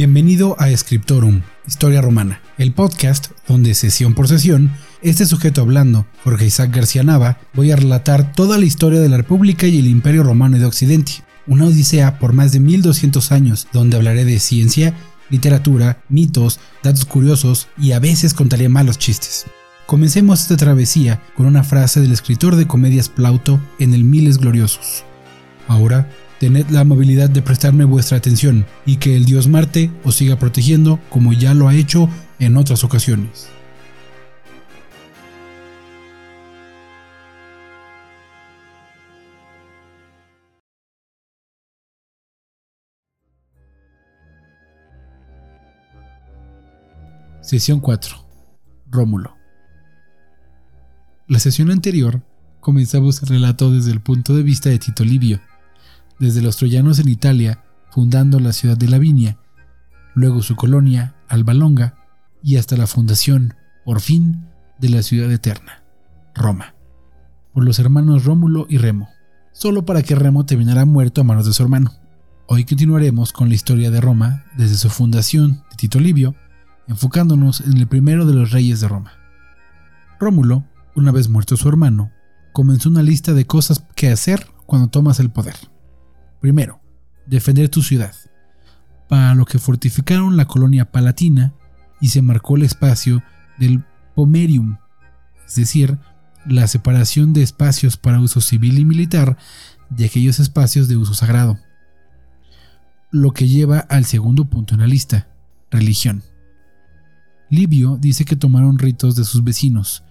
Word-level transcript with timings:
Bienvenido 0.00 0.56
a 0.58 0.74
Scriptorum, 0.74 1.42
Historia 1.68 2.00
Romana, 2.00 2.40
el 2.56 2.72
podcast 2.72 3.32
donde 3.46 3.74
sesión 3.74 4.14
por 4.14 4.28
sesión, 4.28 4.72
este 5.02 5.26
sujeto 5.26 5.60
hablando, 5.60 6.06
Jorge 6.24 6.46
Isaac 6.46 6.74
García 6.74 7.02
Nava, 7.02 7.38
voy 7.52 7.70
a 7.70 7.76
relatar 7.76 8.32
toda 8.32 8.56
la 8.56 8.64
historia 8.64 8.98
de 8.98 9.10
la 9.10 9.18
República 9.18 9.66
y 9.66 9.78
el 9.78 9.86
Imperio 9.86 10.22
Romano 10.22 10.58
de 10.58 10.64
Occidente, 10.64 11.22
una 11.46 11.66
odisea 11.66 12.18
por 12.18 12.32
más 12.32 12.52
de 12.52 12.60
1200 12.60 13.30
años 13.30 13.68
donde 13.74 13.98
hablaré 13.98 14.24
de 14.24 14.40
ciencia, 14.40 14.94
literatura, 15.28 16.02
mitos, 16.08 16.60
datos 16.82 17.04
curiosos 17.04 17.68
y 17.76 17.92
a 17.92 17.98
veces 17.98 18.32
contaré 18.32 18.70
malos 18.70 18.96
chistes. 18.96 19.44
Comencemos 19.84 20.40
esta 20.40 20.56
travesía 20.56 21.20
con 21.36 21.44
una 21.44 21.62
frase 21.62 22.00
del 22.00 22.12
escritor 22.12 22.56
de 22.56 22.66
comedias 22.66 23.10
Plauto 23.10 23.60
en 23.78 23.92
el 23.92 24.04
Miles 24.04 24.38
Gloriosos. 24.38 25.04
Ahora 25.68 26.08
tened 26.40 26.70
la 26.70 26.80
amabilidad 26.80 27.28
de 27.28 27.42
prestarme 27.42 27.84
vuestra 27.84 28.16
atención 28.16 28.64
y 28.86 28.96
que 28.96 29.14
el 29.14 29.26
dios 29.26 29.46
Marte 29.46 29.90
os 30.04 30.14
siga 30.14 30.38
protegiendo 30.38 30.98
como 31.10 31.34
ya 31.34 31.52
lo 31.52 31.68
ha 31.68 31.74
hecho 31.74 32.08
en 32.38 32.56
otras 32.56 32.82
ocasiones. 32.82 33.50
Sesión 47.42 47.80
4. 47.80 48.16
Rómulo. 48.90 49.36
La 51.28 51.38
sesión 51.38 51.70
anterior 51.70 52.22
comenzamos 52.60 53.22
el 53.22 53.28
relato 53.28 53.70
desde 53.70 53.90
el 53.90 54.00
punto 54.00 54.34
de 54.34 54.42
vista 54.42 54.70
de 54.70 54.78
Tito 54.78 55.04
Livio, 55.04 55.40
desde 56.20 56.42
los 56.42 56.58
troyanos 56.58 56.98
en 56.98 57.08
Italia, 57.08 57.64
fundando 57.90 58.38
la 58.38 58.52
ciudad 58.52 58.76
de 58.76 58.88
Lavinia, 58.88 59.38
luego 60.14 60.42
su 60.42 60.54
colonia, 60.54 61.16
Alba 61.28 61.54
Longa, 61.54 61.96
y 62.42 62.56
hasta 62.56 62.76
la 62.76 62.86
fundación, 62.86 63.54
por 63.84 64.00
fin, 64.00 64.46
de 64.78 64.90
la 64.90 65.02
ciudad 65.02 65.32
eterna, 65.32 65.82
Roma, 66.34 66.74
por 67.52 67.64
los 67.64 67.78
hermanos 67.78 68.24
Rómulo 68.24 68.66
y 68.68 68.78
Remo, 68.78 69.08
solo 69.52 69.84
para 69.84 70.02
que 70.02 70.14
Remo 70.14 70.46
terminara 70.46 70.84
muerto 70.84 71.22
a 71.22 71.24
manos 71.24 71.46
de 71.46 71.52
su 71.52 71.62
hermano. 71.62 71.92
Hoy 72.46 72.64
continuaremos 72.64 73.32
con 73.32 73.48
la 73.48 73.54
historia 73.54 73.90
de 73.90 74.00
Roma 74.00 74.44
desde 74.56 74.76
su 74.76 74.90
fundación 74.90 75.64
de 75.70 75.76
Tito 75.76 76.00
Livio, 76.00 76.34
enfocándonos 76.86 77.60
en 77.62 77.76
el 77.76 77.86
primero 77.86 78.26
de 78.26 78.34
los 78.34 78.50
reyes 78.50 78.80
de 78.80 78.88
Roma. 78.88 79.12
Rómulo, 80.18 80.64
una 80.94 81.12
vez 81.12 81.28
muerto 81.28 81.56
su 81.56 81.68
hermano, 81.68 82.10
comenzó 82.52 82.88
una 82.88 83.02
lista 83.02 83.32
de 83.32 83.46
cosas 83.46 83.84
que 83.94 84.10
hacer 84.10 84.46
cuando 84.66 84.88
tomas 84.88 85.20
el 85.20 85.30
poder. 85.30 85.69
Primero, 86.40 86.80
defender 87.26 87.68
tu 87.68 87.82
ciudad, 87.82 88.14
para 89.08 89.34
lo 89.34 89.44
que 89.44 89.58
fortificaron 89.58 90.36
la 90.36 90.46
colonia 90.46 90.90
palatina 90.90 91.52
y 92.00 92.08
se 92.08 92.22
marcó 92.22 92.56
el 92.56 92.62
espacio 92.62 93.22
del 93.58 93.84
pomerium, 94.14 94.78
es 95.46 95.56
decir, 95.56 95.98
la 96.46 96.66
separación 96.66 97.32
de 97.32 97.42
espacios 97.42 97.96
para 97.96 98.20
uso 98.20 98.40
civil 98.40 98.78
y 98.78 98.84
militar 98.84 99.36
de 99.90 100.06
aquellos 100.06 100.40
espacios 100.40 100.88
de 100.88 100.96
uso 100.96 101.12
sagrado. 101.12 101.58
Lo 103.10 103.32
que 103.32 103.48
lleva 103.48 103.80
al 103.80 104.04
segundo 104.04 104.46
punto 104.46 104.74
en 104.74 104.80
la 104.80 104.86
lista, 104.86 105.28
religión. 105.70 106.22
Livio 107.50 107.98
dice 108.00 108.24
que 108.24 108.36
tomaron 108.36 108.78
ritos 108.78 109.16
de 109.16 109.24
sus 109.24 109.42
vecinos. 109.42 110.04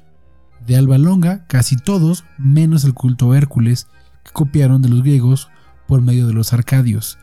De 0.67 0.75
Alba 0.75 0.97
Longa, 0.97 1.45
casi 1.47 1.77
todos, 1.77 2.25
menos 2.37 2.83
el 2.83 2.93
culto 2.93 3.31
a 3.31 3.37
Hércules, 3.37 3.87
que 4.25 4.31
copiaron 4.31 4.81
de 4.81 4.89
los 4.89 5.01
griegos 5.01 5.49
por 5.89 6.03
medio 6.03 6.27
de 6.27 6.33
los 6.33 6.53
arcadios, 6.53 7.17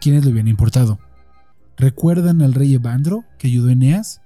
quienes 0.00 0.24
le 0.24 0.32
habían 0.32 0.48
importado. 0.48 0.98
¿Recuerdan 1.76 2.42
al 2.42 2.52
rey 2.52 2.74
Evandro 2.74 3.24
que 3.38 3.46
ayudó 3.46 3.68
a 3.68 3.72
Eneas? 3.72 4.20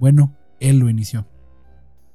Bueno, 0.00 0.36
él 0.58 0.80
lo 0.80 0.90
inició. 0.90 1.28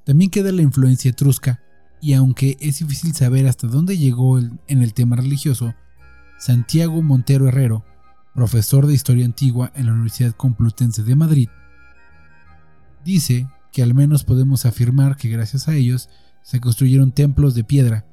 También 0.04 0.30
queda 0.30 0.52
la 0.52 0.60
influencia 0.60 1.10
etrusca, 1.10 1.62
y 2.02 2.12
aunque 2.12 2.58
es 2.60 2.80
difícil 2.80 3.14
saber 3.14 3.48
hasta 3.48 3.66
dónde 3.66 3.96
llegó 3.96 4.38
en 4.38 4.60
el 4.66 4.92
tema 4.92 5.16
religioso, 5.16 5.74
Santiago 6.38 7.00
Montero 7.00 7.48
Herrero, 7.48 7.82
profesor 8.34 8.86
de 8.86 8.92
Historia 8.92 9.24
Antigua 9.24 9.72
en 9.74 9.86
la 9.86 9.92
Universidad 9.92 10.32
Complutense 10.32 11.02
de 11.02 11.16
Madrid, 11.16 11.48
dice 13.06 13.48
que 13.72 13.82
al 13.82 13.94
menos 13.94 14.24
podemos 14.24 14.66
afirmar 14.66 15.16
que 15.16 15.30
gracias 15.30 15.66
a 15.66 15.74
ellos 15.74 16.10
se 16.42 16.60
construyeron 16.60 17.10
templos 17.12 17.54
de 17.54 17.64
piedra, 17.64 18.04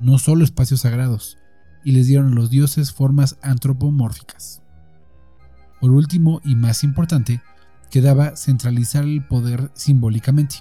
no 0.00 0.18
solo 0.18 0.44
espacios 0.44 0.82
sagrados, 0.82 1.36
y 1.84 1.92
les 1.92 2.06
dieron 2.06 2.32
a 2.32 2.34
los 2.34 2.50
dioses 2.50 2.92
formas 2.92 3.38
antropomórficas. 3.42 4.62
Por 5.80 5.90
último 5.90 6.40
y 6.44 6.54
más 6.54 6.84
importante, 6.84 7.42
quedaba 7.90 8.36
centralizar 8.36 9.04
el 9.04 9.26
poder 9.26 9.70
simbólicamente, 9.74 10.56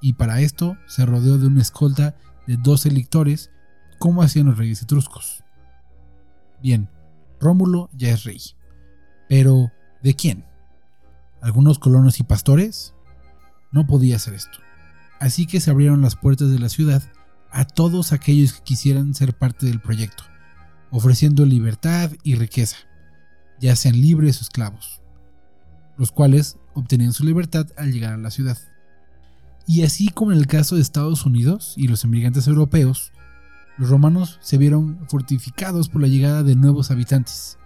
y 0.00 0.14
para 0.14 0.40
esto 0.40 0.76
se 0.86 1.04
rodeó 1.06 1.38
de 1.38 1.46
una 1.46 1.62
escolta 1.62 2.16
de 2.46 2.56
12 2.56 2.90
lictores, 2.90 3.50
como 3.98 4.22
hacían 4.22 4.46
los 4.46 4.58
reyes 4.58 4.82
etruscos. 4.82 5.42
Bien, 6.62 6.88
Rómulo 7.40 7.90
ya 7.92 8.10
es 8.10 8.24
rey. 8.24 8.40
Pero, 9.28 9.72
¿de 10.02 10.14
quién? 10.14 10.44
¿Algunos 11.42 11.78
colonos 11.78 12.20
y 12.20 12.22
pastores? 12.22 12.94
No 13.72 13.86
podía 13.86 14.18
ser 14.18 14.34
esto. 14.34 14.58
Así 15.18 15.46
que 15.46 15.60
se 15.60 15.70
abrieron 15.70 16.02
las 16.02 16.16
puertas 16.16 16.50
de 16.50 16.58
la 16.58 16.68
ciudad 16.68 17.02
a 17.50 17.64
todos 17.64 18.12
aquellos 18.12 18.52
que 18.52 18.62
quisieran 18.62 19.14
ser 19.14 19.36
parte 19.36 19.66
del 19.66 19.80
proyecto, 19.80 20.24
ofreciendo 20.90 21.44
libertad 21.44 22.12
y 22.22 22.34
riqueza, 22.34 22.76
ya 23.60 23.76
sean 23.76 24.00
libres 24.00 24.38
o 24.38 24.42
esclavos, 24.42 25.02
los 25.96 26.12
cuales 26.12 26.58
obtenían 26.74 27.12
su 27.12 27.24
libertad 27.24 27.66
al 27.76 27.92
llegar 27.92 28.12
a 28.12 28.18
la 28.18 28.30
ciudad. 28.30 28.58
Y 29.66 29.82
así 29.82 30.08
como 30.08 30.32
en 30.32 30.38
el 30.38 30.46
caso 30.46 30.76
de 30.76 30.82
Estados 30.82 31.26
Unidos 31.26 31.74
y 31.76 31.88
los 31.88 32.04
emigrantes 32.04 32.46
europeos, 32.46 33.12
los 33.78 33.90
romanos 33.90 34.38
se 34.40 34.58
vieron 34.58 35.00
fortificados 35.08 35.88
por 35.88 36.00
la 36.00 36.08
llegada 36.08 36.42
de 36.42 36.54
nuevos 36.54 36.90
habitantes. 36.90 37.58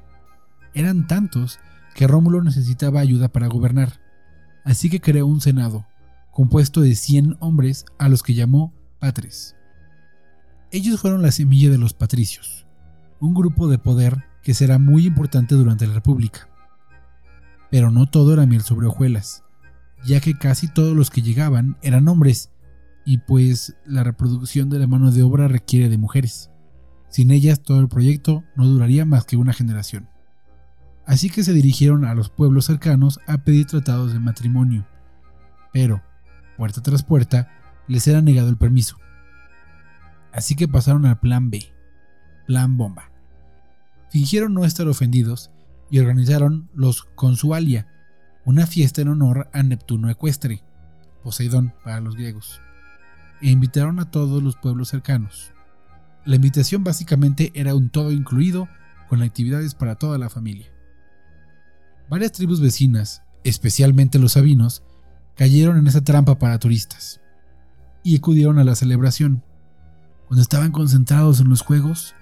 Eran 0.75 1.07
tantos 1.07 1.59
que 1.95 2.07
Rómulo 2.07 2.43
necesitaba 2.43 3.01
ayuda 3.01 3.29
para 3.29 3.49
gobernar, 3.49 4.01
así 4.65 4.89
que 4.89 5.01
creó 5.01 5.27
un 5.27 5.41
senado, 5.41 5.87
compuesto 6.33 6.81
de 6.81 6.95
100 6.95 7.37
hombres 7.41 7.85
a 7.99 8.09
los 8.09 8.23
que 8.23 8.35
llamó 8.35 8.73
patres. 8.99 9.57
Ellos 10.71 11.01
fueron 11.01 11.23
la 11.23 11.33
semilla 11.33 11.71
de 11.71 11.79
los 11.79 11.95
patricios, 11.95 12.67
un 13.21 13.35
grupo 13.35 13.69
de 13.69 13.79
poder 13.79 14.25
que 14.43 14.55
será 14.55 14.79
muy 14.79 15.07
importante 15.07 15.55
durante 15.55 15.87
la 15.87 15.95
República. 15.95 16.49
Pero 17.71 17.91
no 17.91 18.07
todo 18.07 18.33
era 18.33 18.47
miel 18.47 18.63
sobre 18.63 18.87
hojuelas, 18.87 19.45
ya 20.05 20.21
que 20.21 20.37
casi 20.37 20.69
todos 20.69 20.97
los 20.97 21.11
que 21.11 21.23
llegaban 21.23 21.77
eran 21.83 22.09
hombres, 22.09 22.51
y 23.05 23.19
pues 23.19 23.77
la 23.87 24.05
reproducción 24.05 24.71
de 24.71 24.79
la 24.79 24.87
mano 24.87 25.11
de 25.11 25.23
obra 25.23 25.49
requiere 25.49 25.89
de 25.89 25.99
mujeres. 25.99 26.51
Sin 27.09 27.31
ellas 27.31 27.61
todo 27.61 27.81
el 27.81 27.89
proyecto 27.89 28.45
no 28.57 28.67
duraría 28.67 29.05
más 29.05 29.25
que 29.25 29.37
una 29.37 29.53
generación. 29.53 30.09
Así 31.07 31.29
que 31.29 31.43
se 31.43 31.53
dirigieron 31.53 32.05
a 32.05 32.15
los 32.15 32.31
pueblos 32.31 32.67
cercanos 32.67 33.21
a 33.27 33.39
pedir 33.39 33.67
tratados 33.67 34.13
de 34.13 34.21
matrimonio. 34.21 34.87
Pero, 35.73 36.03
puerta 36.57 36.83
tras 36.83 37.03
puerta, 37.03 37.49
les 37.89 38.07
era 38.07 38.23
negado 38.23 38.49
el 38.49 38.57
permiso. 38.57 38.97
Así 40.33 40.55
que 40.55 40.69
pasaron 40.69 41.07
al 41.07 41.19
plan 41.19 41.51
B, 41.51 41.73
plan 42.47 42.77
bomba 42.77 43.10
fingieron 44.11 44.55
no 44.55 44.65
estar 44.65 44.89
ofendidos 44.89 45.51
y 45.91 45.99
organizaron 45.99 46.69
los 46.75 47.05
Consualia, 47.15 47.89
una 48.45 48.67
fiesta 48.67 49.03
en 49.03 49.09
honor 49.09 49.49
a 49.53 49.63
Neptuno 49.63 50.11
ecuestre, 50.11 50.63
Poseidón 51.23 51.75
para 51.85 52.01
los 52.01 52.17
griegos, 52.17 52.61
e 53.41 53.51
invitaron 53.51 54.01
a 54.01 54.11
todos 54.11 54.43
los 54.43 54.57
pueblos 54.57 54.89
cercanos. 54.89 55.53
La 56.25 56.37
invitación 56.37 56.85
básicamente 56.85 57.51
era 57.55 57.75
un 57.75 57.91
todo 57.91 58.13
incluido 58.13 58.69
con 59.09 59.23
actividades 59.23 59.75
para 59.75 59.97
toda 59.97 60.19
la 60.19 60.29
familia. 60.29 60.69
Varias 62.09 62.33
tribus 62.33 62.61
vecinas, 62.61 63.23
especialmente 63.45 64.19
los 64.19 64.33
sabinos, 64.33 64.83
cayeron 65.37 65.79
en 65.79 65.87
esa 65.87 66.03
trampa 66.03 66.39
para 66.39 66.59
turistas 66.59 67.21
y 68.03 68.17
acudieron 68.17 68.59
a 68.59 68.65
la 68.65 68.75
celebración. 68.75 69.43
Cuando 70.27 70.43
estaban 70.43 70.73
concentrados 70.73 71.41
en 71.41 71.49
los 71.49 71.63
juegos, 71.63 72.15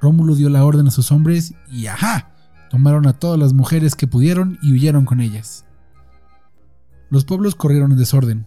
Rómulo 0.00 0.34
dio 0.34 0.48
la 0.48 0.64
orden 0.64 0.86
a 0.86 0.90
sus 0.90 1.10
hombres 1.10 1.54
y 1.70 1.86
¡ajá! 1.86 2.34
Tomaron 2.70 3.06
a 3.06 3.14
todas 3.14 3.38
las 3.38 3.52
mujeres 3.52 3.94
que 3.94 4.06
pudieron 4.06 4.58
y 4.62 4.72
huyeron 4.72 5.04
con 5.04 5.20
ellas. 5.20 5.64
Los 7.10 7.24
pueblos 7.24 7.54
corrieron 7.54 7.92
en 7.92 7.98
desorden, 7.98 8.46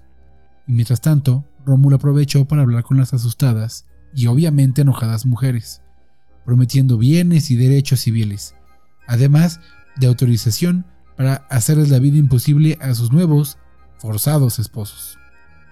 y 0.68 0.74
mientras 0.74 1.02
tanto, 1.02 1.46
Rómulo 1.66 1.96
aprovechó 1.96 2.46
para 2.46 2.62
hablar 2.62 2.84
con 2.84 2.98
las 2.98 3.14
asustadas 3.14 3.86
y 4.14 4.28
obviamente 4.28 4.82
enojadas 4.82 5.26
mujeres, 5.26 5.82
prometiendo 6.46 6.98
bienes 6.98 7.50
y 7.50 7.56
derechos 7.56 8.02
civiles, 8.02 8.56
además 9.08 9.60
de 9.98 10.08
autorización 10.08 10.86
para 11.18 11.36
hacerles 11.50 11.90
la 11.90 12.00
vida 12.00 12.18
imposible 12.18 12.78
a 12.82 12.94
sus 12.94 13.12
nuevos, 13.12 13.58
forzados 13.98 14.60
esposos. 14.60 15.18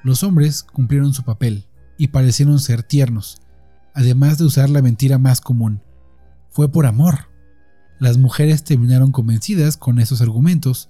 Los 0.04 0.24
hombres 0.24 0.64
cumplieron 0.64 1.14
su 1.14 1.24
papel 1.24 1.66
y 1.98 2.08
parecieron 2.08 2.60
ser 2.60 2.84
tiernos, 2.84 3.42
además 3.94 4.38
de 4.38 4.46
usar 4.46 4.70
la 4.70 4.82
mentira 4.82 5.18
más 5.18 5.42
común. 5.42 5.82
Fue 6.50 6.72
por 6.72 6.86
amor. 6.86 7.30
las 8.00 8.18
mujeres 8.18 8.64
terminaron 8.64 9.12
convencidas 9.12 9.76
con 9.76 10.00
esos 10.00 10.22
argumentos 10.22 10.90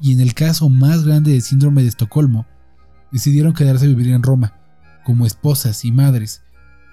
y 0.00 0.12
en 0.12 0.20
el 0.20 0.32
caso 0.32 0.70
más 0.70 1.04
grande 1.04 1.32
del 1.32 1.42
síndrome 1.42 1.82
de 1.82 1.88
Estocolmo, 1.88 2.46
decidieron 3.12 3.52
quedarse 3.52 3.84
a 3.84 3.88
vivir 3.88 4.08
en 4.08 4.22
Roma 4.22 4.54
como 5.04 5.26
esposas 5.26 5.84
y 5.84 5.92
madres, 5.92 6.42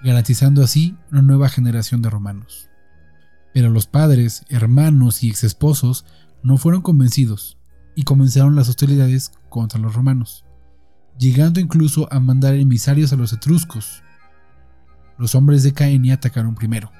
garantizando 0.02 0.62
así 0.62 0.96
una 1.10 1.22
nueva 1.22 1.48
generación 1.48 2.02
de 2.02 2.10
romanos. 2.10 2.68
Pero 3.54 3.70
los 3.70 3.86
padres, 3.86 4.44
hermanos 4.48 5.22
y 5.22 5.30
exesposos 5.30 6.04
no 6.42 6.58
fueron 6.58 6.82
convencidos 6.82 7.58
y 7.94 8.04
comenzaron 8.04 8.54
las 8.54 8.68
hostilidades 8.68 9.32
contra 9.48 9.80
los 9.80 9.94
romanos, 9.94 10.44
llegando 11.18 11.60
incluso 11.60 12.12
a 12.12 12.20
mandar 12.20 12.54
emisarios 12.54 13.12
a 13.12 13.16
los 13.16 13.32
etruscos. 13.32 14.02
Los 15.18 15.34
hombres 15.34 15.62
de 15.62 15.72
Caenia 15.72 16.14
atacaron 16.14 16.54
primero, 16.54 16.92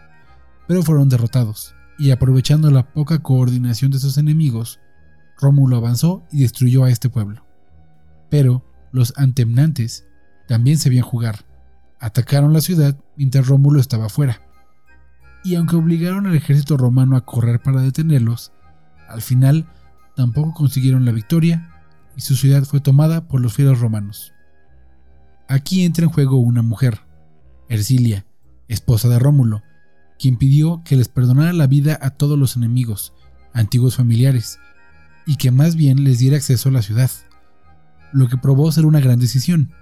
pero 0.66 0.82
fueron 0.82 1.08
derrotados, 1.08 1.74
y 1.98 2.10
aprovechando 2.10 2.70
la 2.70 2.92
poca 2.92 3.20
coordinación 3.20 3.90
de 3.90 3.98
sus 3.98 4.18
enemigos, 4.18 4.80
Rómulo 5.40 5.76
avanzó 5.76 6.26
y 6.32 6.42
destruyó 6.42 6.84
a 6.84 6.90
este 6.90 7.08
pueblo. 7.08 7.44
Pero 8.28 8.64
los 8.92 9.14
antemnantes 9.16 10.06
también 10.46 10.78
sabían 10.78 11.04
jugar. 11.04 11.44
Atacaron 12.00 12.52
la 12.52 12.60
ciudad 12.60 12.96
mientras 13.16 13.46
Rómulo 13.46 13.80
estaba 13.80 14.08
fuera. 14.08 14.42
Y 15.44 15.54
aunque 15.54 15.76
obligaron 15.76 16.26
al 16.26 16.34
ejército 16.34 16.76
romano 16.76 17.16
a 17.16 17.24
correr 17.24 17.62
para 17.62 17.80
detenerlos, 17.80 18.52
al 19.08 19.22
final 19.22 19.68
tampoco 20.16 20.52
consiguieron 20.52 21.04
la 21.04 21.12
victoria 21.12 21.70
y 22.16 22.20
su 22.20 22.34
ciudad 22.34 22.64
fue 22.64 22.80
tomada 22.80 23.28
por 23.28 23.40
los 23.40 23.54
fieros 23.54 23.80
romanos. 23.80 24.32
Aquí 25.48 25.84
entra 25.84 26.04
en 26.04 26.10
juego 26.10 26.38
una 26.38 26.62
mujer, 26.62 27.00
Ercilia, 27.68 28.24
esposa 28.68 29.08
de 29.08 29.18
Rómulo, 29.18 29.62
quien 30.18 30.36
pidió 30.36 30.82
que 30.84 30.96
les 30.96 31.08
perdonara 31.08 31.52
la 31.52 31.66
vida 31.66 31.98
a 32.00 32.10
todos 32.10 32.38
los 32.38 32.56
enemigos, 32.56 33.12
antiguos 33.52 33.96
familiares, 33.96 34.58
y 35.26 35.36
que 35.36 35.50
más 35.50 35.76
bien 35.76 36.04
les 36.04 36.18
diera 36.18 36.36
acceso 36.36 36.68
a 36.68 36.72
la 36.72 36.82
ciudad, 36.82 37.10
lo 38.12 38.28
que 38.28 38.38
probó 38.38 38.72
ser 38.72 38.86
una 38.86 39.00
gran 39.00 39.18
decisión, 39.18 39.72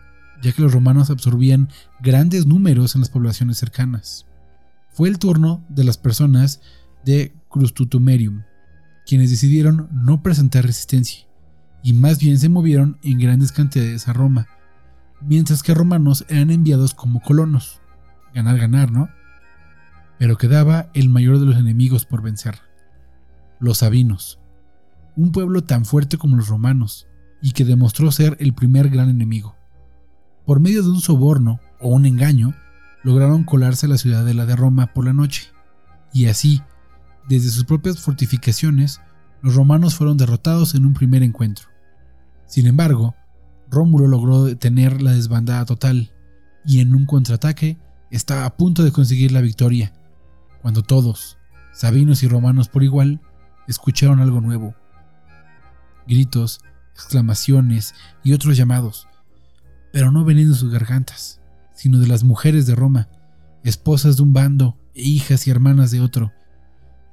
ya 0.43 0.53
que 0.53 0.63
los 0.63 0.73
romanos 0.73 1.11
absorbían 1.11 1.69
grandes 2.01 2.47
números 2.47 2.95
en 2.95 3.03
las 3.03 3.11
poblaciones 3.11 3.59
cercanas. 3.59 4.27
Fue 4.91 5.09
el 5.09 5.19
turno 5.19 5.65
de 5.69 5.85
las 5.85 5.99
personas 5.99 6.61
de 7.05 7.35
Crustutumerium, 7.49 8.43
quienes 9.07 9.31
decidieron 9.31 9.89
no 9.93 10.23
presentar 10.23 10.67
resistencia, 10.67 11.27
y 11.83 11.93
más 11.93 12.19
bien 12.19 12.39
se 12.39 12.49
movieron 12.49 12.99
en 13.03 13.19
grandes 13.19 13.53
cantidades 13.53 14.09
a 14.09 14.13
Roma, 14.13 14.49
mientras 15.21 15.63
que 15.63 15.75
romanos 15.75 16.25
eran 16.29 16.51
enviados 16.51 16.95
como 16.95 17.21
colonos. 17.21 17.81
Ganar, 18.35 18.59
ganar, 18.59 18.93
¿no? 18.93 19.09
Pero 20.19 20.37
quedaba 20.37 20.89
el 20.95 21.09
mayor 21.09 21.39
de 21.39 21.47
los 21.47 21.57
enemigos 21.57 22.05
por 22.07 22.23
vencer, 22.23 22.61
los 23.59 23.79
sabinos, 23.79 24.39
un 25.17 25.33
pueblo 25.33 25.65
tan 25.65 25.85
fuerte 25.85 26.19
como 26.19 26.37
los 26.37 26.49
romanos, 26.49 27.07
y 27.43 27.53
que 27.53 27.65
demostró 27.65 28.11
ser 28.11 28.37
el 28.41 28.55
primer 28.55 28.89
gran 28.89 29.09
enemigo. 29.09 29.57
Por 30.45 30.61
medio 30.61 30.83
de 30.83 30.91
un 30.91 31.01
soborno 31.01 31.61
o 31.81 31.89
un 31.89 32.07
engaño, 32.07 32.55
lograron 33.03 33.45
colarse 33.45 33.87
a 33.87 33.89
la 33.89 33.99
ciudadela 33.99 34.47
de 34.47 34.57
Roma 34.57 34.93
por 34.93 35.05
la 35.05 35.13
noche, 35.13 35.51
y 36.13 36.27
así, 36.27 36.63
desde 37.29 37.51
sus 37.51 37.65
propias 37.65 38.01
fortificaciones, 38.01 39.01
los 39.43 39.55
romanos 39.55 39.95
fueron 39.95 40.17
derrotados 40.17 40.75
en 40.75 40.87
un 40.87 40.95
primer 40.95 41.23
encuentro. 41.23 41.69
Sin 42.47 42.67
embargo, 42.67 43.15
Rómulo 43.71 44.07
logró 44.07 44.45
detener 44.45 45.03
la 45.03 45.13
desbandada 45.13 45.65
total, 45.65 46.13
y 46.65 46.81
en 46.81 46.95
un 46.95 47.07
contraataque 47.07 47.79
estaba 48.11 48.45
a 48.45 48.57
punto 48.57 48.85
de 48.85 48.93
conseguir 48.93 49.33
la 49.33 49.41
victoria, 49.41 49.93
cuando 50.63 50.83
todos, 50.83 51.39
sabinos 51.73 52.23
y 52.23 52.29
romanos 52.29 52.69
por 52.69 52.83
igual, 52.83 53.21
escucharon 53.69 54.21
algo 54.21 54.41
nuevo. 54.41 54.75
Gritos, 56.07 56.61
exclamaciones 56.95 57.95
y 58.25 58.33
otros 58.33 58.57
llamados, 58.57 59.07
pero 59.93 60.11
no 60.11 60.25
venían 60.25 60.51
de 60.51 60.55
sus 60.57 60.73
gargantas, 60.73 61.41
sino 61.75 61.99
de 61.99 62.07
las 62.07 62.25
mujeres 62.25 62.67
de 62.67 62.75
Roma, 62.75 63.09
esposas 63.65 64.17
de 64.17 64.23
un 64.23 64.33
bando 64.33 64.79
e 64.95 65.03
hijas 65.03 65.47
y 65.47 65.51
hermanas 65.51 65.91
de 65.91 66.01
otro, 66.01 66.33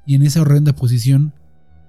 y 0.06 0.16
en 0.16 0.24
esa 0.24 0.42
horrenda 0.42 0.74
posición 0.74 1.34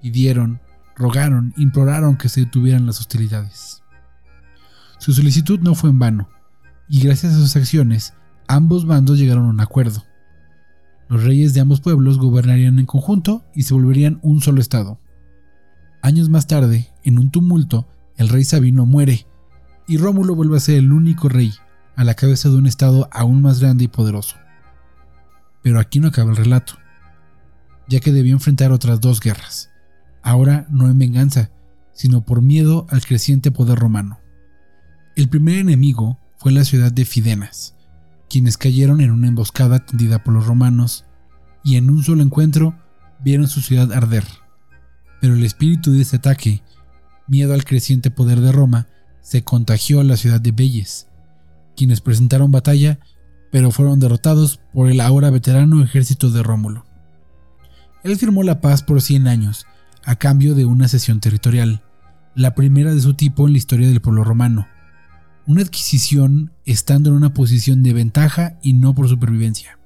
pidieron, 0.03 0.61
rogaron, 0.97 1.55
imploraron 1.57 2.17
que 2.17 2.29
se 2.29 2.41
detuvieran 2.41 2.87
las 2.87 3.01
hostilidades. 3.01 3.84
Su 4.99 5.13
solicitud 5.13 5.61
no 5.61 5.75
fue 5.75 5.91
en 5.91 5.99
vano, 5.99 6.29
y 6.89 7.01
gracias 7.01 7.35
a 7.35 7.39
sus 7.39 7.57
acciones, 7.57 8.15
ambos 8.49 8.87
bandos 8.87 9.19
llegaron 9.19 9.47
a 9.47 9.51
un 9.51 9.61
acuerdo. 9.61 10.05
Los 11.09 11.25
reyes 11.25 11.55
de 11.55 11.61
ambos 11.61 11.81
pueblos 11.81 12.19
gobernarían 12.19 12.79
en 12.79 12.87
conjunto 12.87 13.45
y 13.55 13.63
se 13.63 13.75
volverían 13.75 14.19
un 14.23 14.41
solo 14.41 14.61
estado. 14.61 14.99
Años 16.03 16.29
más 16.29 16.47
tarde, 16.47 16.89
en 17.03 17.19
un 17.19 17.31
tumulto, 17.31 17.87
el 18.17 18.29
rey 18.29 18.45
Sabino 18.45 18.87
muere 18.87 19.27
y 19.87 19.99
Rómulo 19.99 20.35
vuelve 20.35 20.57
a 20.57 20.61
ser 20.61 20.77
el 20.77 20.93
único 20.93 21.29
rey, 21.29 21.53
a 21.97 22.05
la 22.05 22.15
cabeza 22.15 22.49
de 22.49 22.57
un 22.57 22.67
estado 22.67 23.09
aún 23.13 23.43
más 23.43 23.61
grande 23.61 23.85
y 23.85 23.89
poderoso. 23.89 24.37
Pero 25.63 25.79
aquí 25.79 26.01
no 26.01 26.09
acaba 26.09 26.31
el 26.31 26.37
relato, 26.37 26.75
ya 27.89 28.01
que 28.01 28.13
debió 28.13 28.33
enfrentar 28.33 28.73
otras 28.73 29.01
dos 29.01 29.21
guerras, 29.21 29.71
ahora 30.23 30.67
no 30.71 30.89
en 30.89 30.99
venganza, 30.99 31.51
sino 31.93 32.25
por 32.25 32.43
miedo 32.43 32.87
al 32.91 33.05
creciente 33.05 33.51
poder 33.51 33.79
romano. 33.79 34.19
El 35.17 35.29
primer 35.29 35.59
enemigo 35.59 36.19
fue 36.39 36.53
la 36.53 36.65
ciudad 36.65 36.93
de 36.93 37.05
Fidenas, 37.05 37.75
quienes 38.29 38.59
cayeron 38.59 39.01
en 39.01 39.11
una 39.11 39.29
emboscada 39.29 39.85
tendida 39.85 40.23
por 40.23 40.35
los 40.35 40.47
romanos 40.47 41.05
y 41.63 41.77
en 41.77 41.91
un 41.91 42.03
solo 42.03 42.23
encuentro 42.23 42.75
vieron 43.21 43.49
su 43.49 43.61
ciudad 43.61 43.93
arder 43.93 44.25
pero 45.25 45.37
el 45.37 45.45
espíritu 45.45 45.91
de 45.91 46.03
ese 46.03 46.17
ataque, 46.17 46.63
miedo 47.29 47.55
al 47.55 47.65
creciente 47.65 48.11
poder 48.11 48.43
de 48.43 48.53
Roma, 48.53 48.89
se 49.23 49.43
contagió 49.43 50.01
a 50.01 50.05
la 50.05 50.19
ciudad 50.19 50.39
de 50.39 50.53
Belles, 50.53 51.07
quienes 51.75 52.03
presentaron 52.03 52.53
batalla, 52.53 52.99
pero 53.51 53.71
fueron 53.71 54.01
derrotados 54.01 54.61
por 54.75 54.91
el 54.91 55.01
ahora 55.01 55.31
veterano 55.31 55.83
ejército 55.83 56.31
de 56.31 56.43
Rómulo. 56.43 56.85
Él 58.03 58.19
firmó 58.19 58.43
la 58.43 58.61
paz 58.61 58.83
por 58.83 59.01
100 59.01 59.27
años, 59.27 59.67
a 60.05 60.17
cambio 60.17 60.55
de 60.55 60.67
una 60.67 60.89
cesión 60.89 61.21
territorial, 61.21 61.83
la 62.35 62.55
primera 62.55 62.95
de 62.95 63.01
su 63.01 63.15
tipo 63.15 63.47
en 63.47 63.55
la 63.55 63.59
historia 63.61 63.89
del 63.89 64.03
pueblo 64.03 64.25
romano, 64.25 64.69
una 65.47 65.63
adquisición 65.63 66.53
estando 66.65 67.11
en 67.11 67.17
una 67.17 67.35
posición 67.35 67.83
de 67.83 67.93
ventaja 67.93 68.59
y 68.63 68.73
no 68.73 68.95
por 68.95 69.09
supervivencia. 69.09 69.79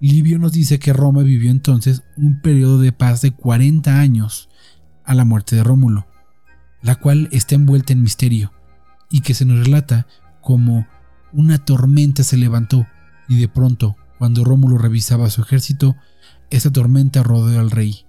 Livio 0.00 0.38
nos 0.38 0.52
dice 0.52 0.78
que 0.78 0.92
Roma 0.92 1.22
vivió 1.22 1.50
entonces 1.50 2.02
un 2.16 2.40
periodo 2.40 2.78
de 2.78 2.92
paz 2.92 3.22
de 3.22 3.32
40 3.32 4.00
años 4.00 4.48
a 5.04 5.14
la 5.14 5.24
muerte 5.24 5.56
de 5.56 5.64
Rómulo, 5.64 6.06
la 6.82 6.96
cual 6.96 7.28
está 7.32 7.54
envuelta 7.54 7.92
en 7.92 8.02
misterio 8.02 8.52
y 9.10 9.20
que 9.20 9.34
se 9.34 9.44
nos 9.44 9.64
relata 9.64 10.06
como 10.40 10.86
una 11.32 11.58
tormenta 11.58 12.22
se 12.22 12.36
levantó 12.36 12.86
y 13.28 13.38
de 13.38 13.48
pronto, 13.48 13.96
cuando 14.18 14.44
Rómulo 14.44 14.78
revisaba 14.78 15.30
su 15.30 15.42
ejército, 15.42 15.96
esa 16.50 16.70
tormenta 16.70 17.22
rodeó 17.22 17.60
al 17.60 17.70
rey, 17.70 18.04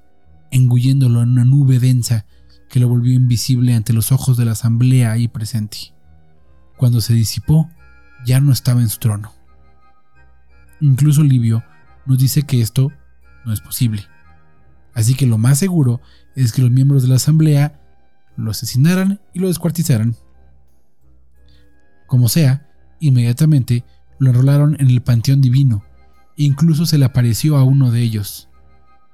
engulléndolo 0.51 1.21
en 1.21 1.29
una 1.29 1.45
nube 1.45 1.79
densa 1.79 2.25
que 2.69 2.79
lo 2.79 2.88
volvió 2.88 3.13
invisible 3.13 3.74
ante 3.74 3.93
los 3.93 4.12
ojos 4.12 4.38
de 4.38 4.45
la 4.45 4.51
asamblea 4.51 5.12
ahí 5.12 5.27
presente. 5.27 5.94
Cuando 6.77 7.01
se 7.01 7.13
disipó, 7.13 7.70
ya 8.25 8.39
no 8.39 8.51
estaba 8.51 8.82
en 8.82 8.89
su 8.89 9.00
trono. 9.00 9.34
Incluso 10.82 11.24
Livio 11.24 11.63
nos 12.05 12.17
dice 12.17 12.44
que 12.44 12.62
esto 12.62 12.91
no 13.46 13.53
es 13.53 13.62
posible. 13.62 14.03
Así 14.94 15.15
que 15.15 15.25
lo 15.25 15.38
más 15.38 15.60
seguro 15.60 16.01
es 16.36 16.51
que 16.51 16.62
los 16.62 16.72
miembros 16.72 17.03
de 17.03 17.10
la 17.10 17.15
asamblea 17.15 17.82
lo 18.36 18.51
asesinaran 18.51 19.20
y 19.34 19.39
lo 19.39 19.48
descuartizaran. 19.48 20.15
Como 22.08 22.29
sea, 22.29 22.70
inmediatamente 23.00 23.84
lo 24.20 24.29
enrolaron 24.29 24.75
en 24.79 24.89
el 24.89 25.01
panteón 25.01 25.41
divino 25.41 25.84
e 26.38 26.44
incluso 26.44 26.86
se 26.86 26.98
le 26.98 27.05
apareció 27.05 27.58
a 27.58 27.63
uno 27.63 27.91
de 27.91 28.01
ellos 28.01 28.50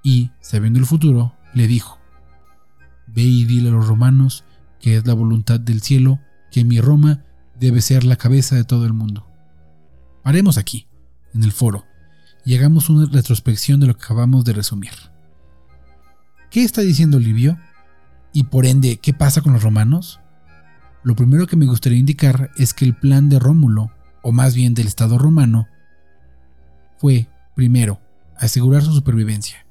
y, 0.04 0.32
sabiendo 0.42 0.80
el 0.80 0.86
futuro, 0.86 1.36
le 1.54 1.68
dijo, 1.68 2.00
Ve 3.08 3.24
y 3.24 3.46
dile 3.46 3.70
a 3.70 3.74
los 3.74 3.88
romanos 3.88 4.46
que 4.80 4.98
es 4.98 5.06
la 5.06 5.14
voluntad 5.14 5.60
del 5.60 5.82
cielo 5.82 6.20
que 6.50 6.64
mi 6.64 6.80
Roma 6.80 7.24
debe 7.62 7.80
ser 7.82 8.04
la 8.04 8.16
cabeza 8.16 8.56
de 8.56 8.64
todo 8.64 8.88
el 8.88 8.94
mundo. 8.94 9.28
Paremos 10.24 10.58
aquí, 10.58 10.88
en 11.36 11.44
el 11.44 11.52
foro, 11.52 11.86
y 12.44 12.58
hagamos 12.58 12.90
una 12.90 13.06
retrospección 13.06 13.80
de 13.80 13.86
lo 13.86 13.96
que 13.96 14.04
acabamos 14.04 14.44
de 14.44 14.54
resumir. 14.54 14.94
¿Qué 16.50 16.64
está 16.64 16.82
diciendo 16.82 17.20
Livio? 17.20 17.60
Y 18.34 18.46
por 18.46 18.66
ende, 18.66 18.98
¿qué 18.98 19.14
pasa 19.14 19.42
con 19.42 19.54
los 19.54 19.62
romanos? 19.62 20.20
Lo 21.04 21.16
primero 21.16 21.46
que 21.46 21.56
me 21.56 21.68
gustaría 21.68 22.00
indicar 22.00 22.50
es 22.58 22.74
que 22.74 22.84
el 22.84 22.96
plan 22.96 23.30
de 23.30 23.38
Rómulo, 23.38 23.92
o 24.24 24.32
más 24.32 24.56
bien 24.56 24.74
del 24.74 24.88
Estado 24.88 25.20
romano, 25.20 25.68
fue, 26.98 27.28
primero, 27.56 28.02
asegurar 28.38 28.82
su 28.82 28.92
supervivencia, 28.92 29.68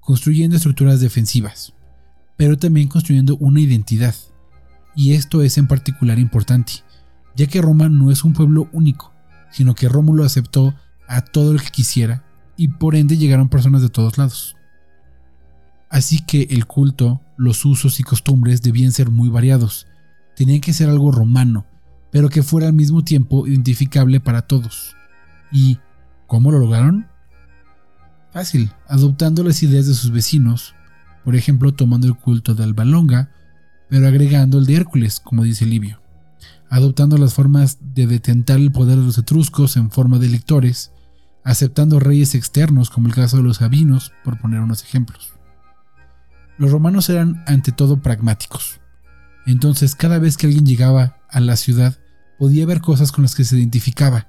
construyendo 0.00 0.56
estructuras 0.56 1.00
defensivas, 1.00 1.72
pero 2.36 2.58
también 2.58 2.88
construyendo 2.88 3.38
una 3.38 3.60
identidad. 3.60 4.14
Y 4.94 5.14
esto 5.14 5.40
es 5.40 5.56
en 5.56 5.68
particular 5.68 6.18
importante, 6.18 6.84
ya 7.36 7.46
que 7.46 7.62
Roma 7.62 7.88
no 7.88 8.10
es 8.10 8.24
un 8.24 8.32
pueblo 8.32 8.68
único, 8.72 9.12
sino 9.50 9.74
que 9.74 9.88
Rómulo 9.88 10.24
aceptó 10.24 10.74
a 11.08 11.22
todo 11.22 11.52
el 11.52 11.62
que 11.62 11.70
quisiera 11.70 12.24
y 12.56 12.68
por 12.68 12.94
ende 12.94 13.16
llegaron 13.16 13.48
personas 13.48 13.82
de 13.82 13.88
todos 13.88 14.18
lados. 14.18 14.56
Así 15.88 16.20
que 16.20 16.42
el 16.50 16.66
culto, 16.66 17.20
los 17.36 17.64
usos 17.64 17.98
y 17.98 18.04
costumbres 18.04 18.62
debían 18.62 18.92
ser 18.92 19.10
muy 19.10 19.28
variados. 19.28 19.88
Tenían 20.36 20.60
que 20.60 20.72
ser 20.72 20.88
algo 20.88 21.10
romano, 21.10 21.66
pero 22.12 22.28
que 22.28 22.42
fuera 22.44 22.68
al 22.68 22.74
mismo 22.74 23.02
tiempo 23.02 23.46
identificable 23.46 24.20
para 24.20 24.42
todos. 24.42 24.94
¿Y 25.50 25.78
cómo 26.26 26.52
lo 26.52 26.60
lograron? 26.60 27.08
Fácil, 28.32 28.70
adoptando 28.86 29.42
las 29.42 29.62
ideas 29.64 29.86
de 29.88 29.94
sus 29.94 30.12
vecinos, 30.12 30.74
por 31.24 31.34
ejemplo 31.34 31.72
tomando 31.72 32.06
el 32.06 32.14
culto 32.14 32.54
de 32.54 32.62
Albalonga, 32.62 33.30
pero 33.88 34.06
agregando 34.06 34.58
el 34.58 34.66
de 34.66 34.76
Hércules, 34.76 35.18
como 35.18 35.42
dice 35.42 35.66
Livio, 35.66 35.99
adoptando 36.68 37.18
las 37.18 37.34
formas 37.34 37.78
de 37.80 38.06
detentar 38.06 38.58
el 38.58 38.72
poder 38.72 38.98
de 38.98 39.04
los 39.04 39.18
etruscos 39.18 39.76
en 39.76 39.90
forma 39.90 40.18
de 40.18 40.26
electores, 40.26 40.92
aceptando 41.44 42.00
reyes 42.00 42.34
externos 42.34 42.90
como 42.90 43.08
el 43.08 43.14
caso 43.14 43.38
de 43.38 43.42
los 43.42 43.58
Sabinos, 43.58 44.12
por 44.24 44.38
poner 44.38 44.60
unos 44.60 44.82
ejemplos. 44.82 45.32
Los 46.58 46.70
romanos 46.70 47.08
eran 47.08 47.42
ante 47.46 47.72
todo 47.72 48.02
pragmáticos. 48.02 48.80
Entonces 49.46 49.94
cada 49.94 50.18
vez 50.18 50.36
que 50.36 50.46
alguien 50.46 50.66
llegaba 50.66 51.16
a 51.30 51.40
la 51.40 51.56
ciudad 51.56 51.98
podía 52.38 52.66
ver 52.66 52.80
cosas 52.80 53.12
con 53.12 53.22
las 53.22 53.34
que 53.34 53.44
se 53.44 53.56
identificaba, 53.56 54.28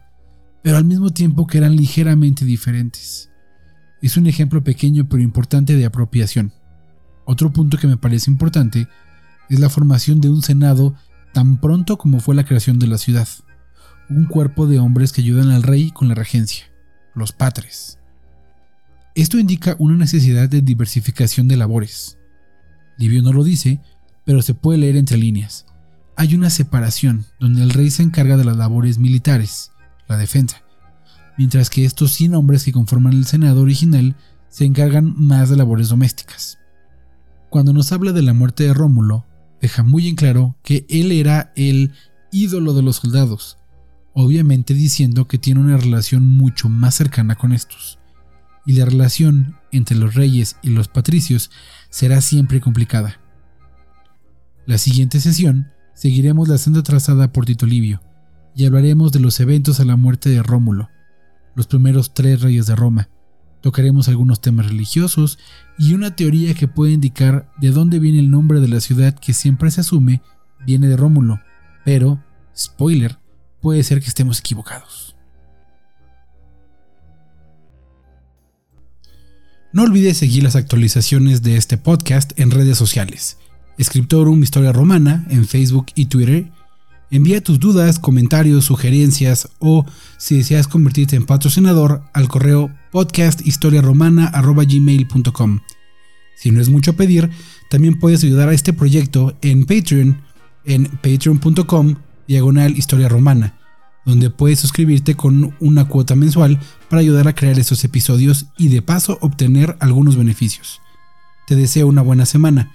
pero 0.63 0.77
al 0.77 0.85
mismo 0.85 1.11
tiempo 1.11 1.47
que 1.47 1.57
eran 1.57 1.75
ligeramente 1.75 2.45
diferentes. 2.45 3.29
Es 4.01 4.17
un 4.17 4.27
ejemplo 4.27 4.63
pequeño 4.63 5.07
pero 5.07 5.21
importante 5.21 5.75
de 5.75 5.85
apropiación. 5.85 6.53
Otro 7.25 7.51
punto 7.51 7.77
que 7.77 7.87
me 7.87 7.97
parece 7.97 8.31
importante 8.31 8.87
es 9.49 9.59
la 9.59 9.69
formación 9.69 10.21
de 10.21 10.29
un 10.29 10.41
senado 10.41 10.95
tan 11.33 11.59
pronto 11.59 11.97
como 11.97 12.19
fue 12.19 12.35
la 12.35 12.45
creación 12.45 12.79
de 12.79 12.87
la 12.87 12.97
ciudad, 12.97 13.27
un 14.09 14.25
cuerpo 14.25 14.67
de 14.67 14.79
hombres 14.79 15.13
que 15.13 15.21
ayudan 15.21 15.49
al 15.49 15.63
rey 15.63 15.91
con 15.91 16.07
la 16.07 16.15
regencia 16.15 16.71
los 17.13 17.31
patres. 17.31 17.99
Esto 19.15 19.37
indica 19.37 19.75
una 19.79 19.97
necesidad 19.97 20.47
de 20.49 20.61
diversificación 20.61 21.47
de 21.47 21.57
labores. 21.57 22.17
Livio 22.97 23.21
no 23.21 23.33
lo 23.33 23.43
dice, 23.43 23.81
pero 24.25 24.41
se 24.41 24.53
puede 24.53 24.79
leer 24.79 24.95
entre 24.95 25.17
líneas. 25.17 25.65
Hay 26.15 26.35
una 26.35 26.49
separación 26.49 27.25
donde 27.39 27.63
el 27.63 27.71
rey 27.71 27.89
se 27.89 28.03
encarga 28.03 28.37
de 28.37 28.45
las 28.45 28.57
labores 28.57 28.99
militares, 28.99 29.71
la 30.07 30.17
defensa, 30.17 30.61
mientras 31.37 31.69
que 31.69 31.83
estos 31.83 32.11
100 32.13 32.35
hombres 32.35 32.63
que 32.63 32.71
conforman 32.71 33.13
el 33.13 33.25
Senado 33.25 33.61
original 33.61 34.15
se 34.49 34.65
encargan 34.65 35.13
más 35.17 35.49
de 35.49 35.57
labores 35.57 35.89
domésticas. 35.89 36.59
Cuando 37.49 37.73
nos 37.73 37.91
habla 37.91 38.11
de 38.13 38.21
la 38.21 38.33
muerte 38.33 38.63
de 38.63 38.73
Rómulo, 38.73 39.25
deja 39.61 39.83
muy 39.83 40.07
en 40.07 40.15
claro 40.15 40.57
que 40.63 40.85
él 40.89 41.11
era 41.11 41.53
el 41.55 41.93
ídolo 42.31 42.73
de 42.73 42.81
los 42.81 42.97
soldados, 42.97 43.57
obviamente 44.13 44.73
diciendo 44.73 45.27
que 45.27 45.37
tiene 45.37 45.59
una 45.59 45.77
relación 45.77 46.27
mucho 46.27 46.67
más 46.67 46.95
cercana 46.95 47.35
con 47.35 47.53
estos. 47.53 47.99
Y 48.65 48.73
la 48.73 48.85
relación 48.85 49.57
entre 49.71 49.95
los 49.97 50.15
reyes 50.15 50.57
y 50.61 50.69
los 50.69 50.87
patricios 50.87 51.51
será 51.89 52.21
siempre 52.21 52.61
complicada. 52.61 53.19
La 54.65 54.77
siguiente 54.77 55.19
sesión 55.19 55.71
seguiremos 55.93 56.47
la 56.47 56.57
senda 56.57 56.83
trazada 56.83 57.31
por 57.31 57.45
Tito 57.45 57.65
Livio 57.65 58.01
y 58.55 58.65
hablaremos 58.65 59.11
de 59.11 59.19
los 59.19 59.39
eventos 59.39 59.79
a 59.79 59.85
la 59.85 59.95
muerte 59.95 60.29
de 60.29 60.43
Rómulo, 60.43 60.89
los 61.55 61.67
primeros 61.67 62.13
tres 62.13 62.41
reyes 62.41 62.65
de 62.65 62.75
Roma. 62.75 63.09
Tocaremos 63.61 64.07
algunos 64.07 64.41
temas 64.41 64.67
religiosos 64.67 65.39
y 65.77 65.93
una 65.93 66.15
teoría 66.15 66.53
que 66.53 66.67
puede 66.67 66.93
indicar 66.93 67.51
de 67.59 67.69
dónde 67.69 67.99
viene 67.99 68.19
el 68.19 68.31
nombre 68.31 68.59
de 68.59 68.67
la 68.67 68.81
ciudad 68.81 69.17
que 69.17 69.33
siempre 69.33 69.71
se 69.71 69.81
asume 69.81 70.21
viene 70.65 70.87
de 70.87 70.97
Rómulo, 70.97 71.39
pero, 71.83 72.23
spoiler, 72.55 73.17
puede 73.61 73.83
ser 73.83 74.01
que 74.01 74.07
estemos 74.07 74.39
equivocados. 74.39 75.15
No 79.73 79.83
olvides 79.83 80.17
seguir 80.17 80.43
las 80.43 80.57
actualizaciones 80.57 81.43
de 81.43 81.55
este 81.55 81.77
podcast 81.77 82.37
en 82.37 82.51
redes 82.51 82.77
sociales. 82.77 83.37
Escriptorum 83.77 84.43
Historia 84.43 84.73
Romana 84.73 85.25
en 85.29 85.47
Facebook 85.47 85.87
y 85.95 86.07
Twitter. 86.07 86.51
Envía 87.11 87.43
tus 87.43 87.59
dudas, 87.59 87.99
comentarios, 87.99 88.63
sugerencias 88.63 89.49
o 89.59 89.85
si 90.17 90.37
deseas 90.37 90.69
convertirte 90.69 91.17
en 91.17 91.25
patrocinador 91.25 92.03
al 92.13 92.29
correo 92.29 92.71
podcasthistoriaromana.gmail.com. 92.91 95.59
Si 96.35 96.51
no 96.51 96.61
es 96.61 96.69
mucho 96.69 96.95
pedir, 96.95 97.29
también 97.69 97.99
puedes 97.99 98.23
ayudar 98.23 98.47
a 98.47 98.53
este 98.53 98.71
proyecto 98.71 99.37
en 99.41 99.65
Patreon 99.65 100.21
en 100.63 100.85
patreon.com 100.85 101.95
diagonal 102.27 102.77
historia 102.77 103.09
romana, 103.09 103.55
donde 104.05 104.29
puedes 104.29 104.61
suscribirte 104.61 105.15
con 105.15 105.53
una 105.59 105.89
cuota 105.89 106.15
mensual 106.15 106.61
para 106.89 107.01
ayudar 107.01 107.27
a 107.27 107.35
crear 107.35 107.59
estos 107.59 107.83
episodios 107.83 108.45
y 108.57 108.69
de 108.69 108.81
paso 108.81 109.17
obtener 109.19 109.75
algunos 109.81 110.15
beneficios. 110.15 110.79
Te 111.45 111.57
deseo 111.57 111.87
una 111.87 112.01
buena 112.01 112.25
semana. 112.25 112.71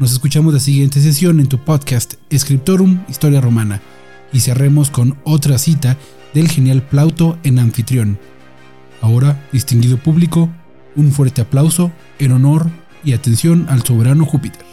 Nos 0.00 0.12
escuchamos 0.12 0.54
la 0.54 0.60
siguiente 0.60 0.98
sesión 0.98 1.40
en 1.40 1.46
tu 1.46 1.58
podcast 1.58 2.14
Scriptorum 2.34 3.04
Historia 3.10 3.42
Romana 3.42 3.82
y 4.32 4.40
cerremos 4.40 4.88
con 4.90 5.18
otra 5.24 5.58
cita 5.58 5.98
del 6.32 6.48
genial 6.48 6.80
Plauto 6.80 7.38
en 7.42 7.58
anfitrión. 7.58 8.18
Ahora, 9.02 9.46
distinguido 9.52 9.98
público, 9.98 10.48
un 10.96 11.12
fuerte 11.12 11.42
aplauso 11.42 11.92
en 12.18 12.32
honor 12.32 12.70
y 13.04 13.12
atención 13.12 13.66
al 13.68 13.82
soberano 13.82 14.24
Júpiter. 14.24 14.64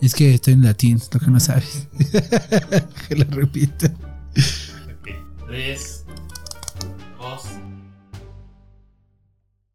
Es 0.00 0.14
que 0.14 0.34
estoy 0.34 0.54
en 0.54 0.62
latín, 0.62 1.00
lo 1.12 1.20
que 1.20 1.30
no 1.30 1.40
sabes. 1.40 1.88
que 3.08 3.16
lo 3.16 3.24
repito. 3.24 3.88
3, 5.46 6.04
2, 6.06 6.07